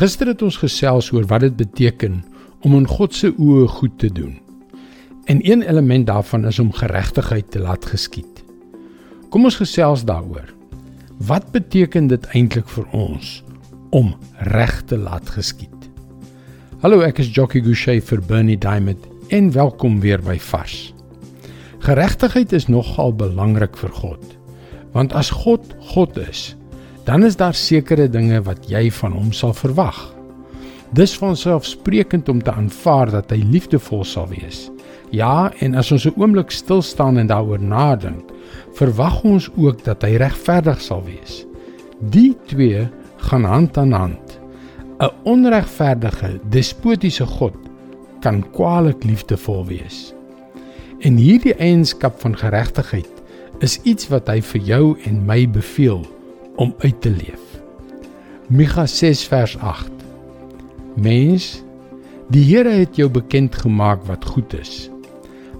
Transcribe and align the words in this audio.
Gister 0.00 0.30
het 0.30 0.40
ons 0.40 0.56
gesels 0.56 1.10
oor 1.12 1.26
wat 1.28 1.42
dit 1.44 1.56
beteken 1.58 2.22
om 2.64 2.72
in 2.78 2.86
God 2.88 3.12
se 3.12 3.28
oë 3.36 3.66
goed 3.68 3.98
te 4.00 4.08
doen. 4.08 4.38
En 5.28 5.42
een 5.44 5.60
element 5.60 6.06
daarvan 6.08 6.46
is 6.48 6.58
om 6.58 6.70
geregtigheid 6.72 7.50
te 7.52 7.60
laat 7.60 7.84
geskied. 7.84 8.40
Kom 9.28 9.44
ons 9.44 9.58
gesels 9.60 10.06
daaroor. 10.08 10.48
Wat 11.28 11.50
beteken 11.52 12.08
dit 12.08 12.24
eintlik 12.32 12.68
vir 12.72 12.86
ons 12.96 13.42
om 13.92 14.14
reg 14.48 14.72
te 14.88 14.96
laat 14.96 15.28
geskied? 15.36 15.90
Hallo, 16.80 17.04
ek 17.04 17.20
is 17.20 17.28
Jockey 17.36 17.60
Gouchee 17.60 18.00
vir 18.00 18.24
Bernie 18.24 18.56
Diamond 18.56 19.04
en 19.28 19.52
welkom 19.52 20.00
weer 20.00 20.24
by 20.24 20.38
Vars. 20.40 20.94
Geregtigheid 21.84 22.56
is 22.56 22.70
nogal 22.72 23.12
belangrik 23.12 23.76
vir 23.76 23.92
God. 24.00 24.24
Want 24.96 25.12
as 25.12 25.28
God 25.44 25.76
God 25.92 26.16
is, 26.24 26.54
dan 27.04 27.24
is 27.24 27.36
daar 27.36 27.54
sekere 27.54 28.08
dinge 28.08 28.42
wat 28.42 28.68
jy 28.70 28.90
van 28.90 29.12
hom 29.12 29.32
sal 29.32 29.54
verwag. 29.56 29.98
Dis 30.92 31.14
vanselfsprekend 31.18 32.28
om 32.28 32.42
te 32.42 32.52
aanvaar 32.52 33.10
dat 33.10 33.30
hy 33.30 33.42
liefdevol 33.46 34.04
sal 34.04 34.28
wees. 34.32 34.68
Ja, 35.14 35.50
en 35.58 35.74
as 35.74 35.92
ons 35.92 36.06
'n 36.06 36.14
oomblik 36.16 36.50
stil 36.50 36.82
staan 36.82 37.18
en 37.18 37.26
daaroor 37.26 37.62
nadink, 37.62 38.30
verwag 38.74 39.22
ons 39.24 39.50
ook 39.56 39.84
dat 39.84 40.02
hy 40.02 40.16
regverdig 40.16 40.80
sal 40.80 41.02
wees. 41.04 41.46
Die 42.10 42.36
twee 42.46 42.88
gaan 43.16 43.44
hand 43.44 43.78
aan 43.78 43.92
hand. 43.92 44.40
'n 45.00 45.10
Onregverdige, 45.24 46.40
despotiese 46.50 47.26
God 47.26 47.54
kan 48.20 48.44
kwaliek 48.52 49.04
liefdevol 49.04 49.66
wees. 49.66 50.14
En 51.00 51.16
hierdie 51.16 51.54
eienskap 51.54 52.20
van 52.20 52.36
geregtigheid 52.36 53.22
is 53.60 53.80
iets 53.82 54.08
wat 54.08 54.28
hy 54.28 54.40
vir 54.40 54.60
jou 54.60 54.96
en 55.04 55.26
my 55.26 55.48
beveel 55.48 56.04
om 56.60 56.74
uit 56.78 57.00
te 57.00 57.10
leef. 57.10 57.44
Micha 58.52 58.84
6 58.86 59.24
vers 59.32 59.56
8. 59.58 59.90
Mens, 61.00 61.62
die 62.28 62.44
Here 62.44 62.74
het 62.82 62.98
jou 63.00 63.08
bekend 63.08 63.56
gemaak 63.56 64.04
wat 64.10 64.26
goed 64.28 64.52
is. 64.58 64.90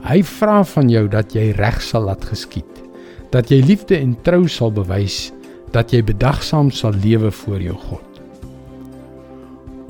Hy 0.04 0.20
vra 0.36 0.60
van 0.74 0.92
jou 0.92 1.06
dat 1.08 1.32
jy 1.36 1.50
reg 1.56 1.80
sal 1.84 2.04
laat 2.08 2.24
geskied, 2.28 2.84
dat 3.32 3.48
jy 3.52 3.62
liefde 3.64 3.96
en 3.96 4.12
trou 4.26 4.44
sal 4.48 4.72
bewys, 4.76 5.30
dat 5.72 5.92
jy 5.94 6.02
bedagsaam 6.04 6.68
sal 6.74 6.96
lewe 7.00 7.32
voor 7.42 7.64
jou 7.64 7.76
God. 7.88 8.06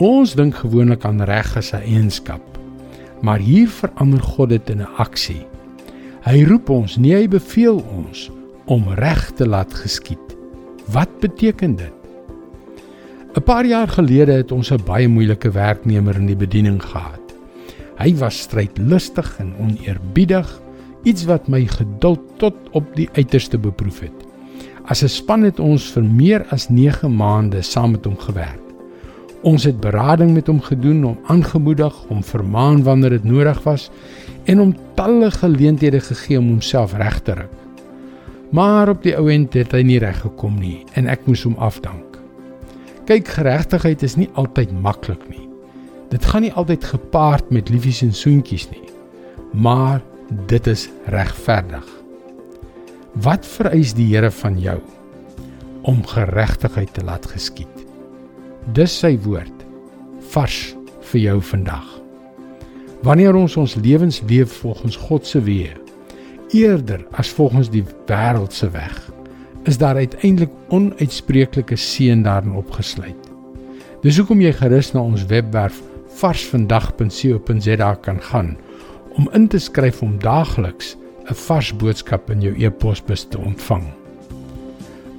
Ons 0.01 0.37
dink 0.39 0.63
gewoonlik 0.63 1.05
aan 1.05 1.23
reg 1.27 1.57
as 1.57 1.73
'n 1.75 1.83
eienskap, 1.83 2.43
maar 3.23 3.39
hier 3.39 3.69
verander 3.69 4.23
God 4.23 4.49
dit 4.49 4.71
in 4.71 4.83
'n 4.83 4.95
aksie. 4.97 5.47
Hy 6.23 6.45
roep 6.45 6.71
ons, 6.71 6.97
nie 6.97 7.15
hy 7.15 7.29
beveel 7.29 7.83
ons 7.97 8.31
om 8.67 8.85
reg 8.95 9.31
te 9.35 9.47
laat 9.47 9.75
geskied. 9.75 10.30
Wat 10.87 11.21
beteken 11.21 11.77
dit? 11.77 11.93
'n 13.35 13.43
Paar 13.43 13.67
jaar 13.67 13.89
gelede 13.89 14.33
het 14.33 14.53
ons 14.53 14.73
'n 14.73 14.85
baie 14.85 15.09
moeilike 15.09 15.51
werknemer 15.51 16.17
in 16.17 16.27
die 16.27 16.37
bediening 16.37 16.83
gehad. 16.83 17.21
Hy 17.99 18.17
was 18.17 18.39
strydlustig 18.39 19.37
en 19.39 19.55
oneerbiedig, 19.61 20.61
iets 21.03 21.25
wat 21.25 21.49
my 21.49 21.67
geduld 21.67 22.21
tot 22.37 22.55
op 22.73 22.85
die 22.97 23.09
uiterste 23.13 23.59
beproef 23.59 24.01
het. 24.01 24.27
As 24.85 25.03
'n 25.03 25.09
span 25.09 25.43
het 25.43 25.61
ons 25.61 25.93
vir 25.93 26.05
meer 26.05 26.47
as 26.51 26.69
9 26.69 27.17
maande 27.17 27.63
saam 27.63 27.91
met 27.91 28.05
hom 28.05 28.19
gewerk. 28.19 28.61
Ons 29.43 29.65
het 29.65 29.81
berading 29.81 30.33
met 30.33 30.47
hom 30.47 30.61
gedoen, 30.61 31.05
om 31.05 31.19
aangemoedig, 31.27 32.05
om 32.09 32.25
vermaan 32.25 32.83
wanneer 32.83 33.11
dit 33.11 33.25
nodig 33.25 33.63
was 33.63 33.91
en 34.45 34.59
hom 34.59 34.77
talle 34.95 35.31
geleenthede 35.31 36.01
gegee 36.01 36.39
om 36.39 36.49
homself 36.49 36.93
reg 36.93 37.21
te 37.21 37.33
ruk. 37.33 37.60
Maar 38.51 38.89
op 38.89 39.03
die 39.03 39.15
ou 39.15 39.29
end 39.31 39.55
het 39.55 39.75
hy 39.77 39.83
nie 39.87 40.01
reg 40.03 40.23
gekom 40.25 40.57
nie 40.59 40.81
en 40.99 41.07
ek 41.11 41.27
moes 41.31 41.45
hom 41.47 41.55
afdank. 41.63 42.19
Kyk, 43.07 43.29
geregtigheid 43.39 44.03
is 44.07 44.17
nie 44.19 44.29
altyd 44.39 44.73
maklik 44.83 45.23
nie. 45.31 45.47
Dit 46.11 46.27
gaan 46.27 46.43
nie 46.43 46.55
altyd 46.59 46.85
gepaard 46.91 47.51
met 47.55 47.71
liefies 47.71 48.03
en 48.03 48.15
soentjies 48.15 48.67
nie. 48.73 48.87
Maar 49.55 50.03
dit 50.51 50.67
is 50.71 50.89
regverdig. 51.11 51.87
Wat 53.23 53.47
vereis 53.47 53.95
die 53.95 54.09
Here 54.13 54.31
van 54.31 54.59
jou 54.63 54.79
om 55.87 56.03
geregtigheid 56.07 56.93
te 56.95 57.05
laat 57.07 57.27
geskied? 57.27 57.87
Dis 58.75 58.95
sy 58.99 59.17
woord 59.25 59.65
vars 60.35 60.75
vir 61.11 61.21
jou 61.21 61.39
vandag. 61.43 61.87
Wanneer 63.07 63.35
ons 63.35 63.57
ons 63.57 63.75
lewens 63.81 64.21
leef 64.29 64.61
volgens 64.61 64.99
God 65.09 65.27
se 65.27 65.41
weë, 65.43 65.79
eerder 66.53 67.07
as 67.19 67.29
volgens 67.29 67.71
die 67.71 67.85
wêreld 68.07 68.53
se 68.53 68.71
weg, 68.71 69.11
is 69.69 69.79
daar 69.79 69.97
uiteindelik 69.97 70.53
onuitspreeklike 70.69 71.77
seën 71.77 72.23
daarin 72.23 72.53
opgesluit. 72.53 73.29
Dis 74.03 74.17
hoekom 74.17 74.41
jy 74.41 74.53
gerus 74.57 74.95
na 74.95 75.03
ons 75.05 75.27
webwerf 75.29 75.83
varsvandag.co.za 76.21 77.95
kan 77.95 78.21
gaan 78.21 78.57
om 79.19 79.29
in 79.35 79.49
te 79.49 79.59
skryf 79.59 80.03
om 80.03 80.19
daagliks 80.19 80.97
'n 81.31 81.35
vars 81.35 81.77
boodskap 81.77 82.31
in 82.31 82.41
jou 82.41 82.55
e-posbus 82.59 83.27
te 83.29 83.39
ontvang. 83.39 83.85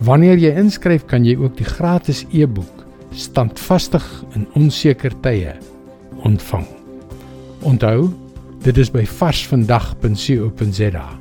Wanneer 0.02 0.38
jy 0.38 0.58
inskryf, 0.58 1.06
kan 1.06 1.26
jy 1.26 1.38
ook 1.38 1.58
die 1.58 1.66
gratis 1.66 2.26
e-boek 2.32 2.82
Standvastig 3.12 4.24
in 4.36 4.48
onseker 4.56 5.12
tye 5.22 5.56
ontvang. 6.24 6.68
Onthou, 7.62 8.10
dit 8.64 8.78
is 8.78 8.92
by 8.92 9.06
varsvandag.co.za. 9.06 11.21